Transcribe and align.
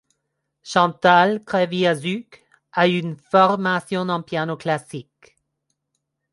Chantal 0.63 1.41
Kreviazuk 1.45 2.39
a 2.71 2.87
une 2.87 3.15
formation 3.17 4.09
en 4.09 4.23
piano 4.23 4.57
classique. 4.57 5.37